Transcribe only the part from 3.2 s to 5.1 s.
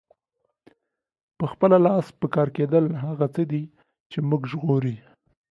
څه دي چې مونږ ژغوري.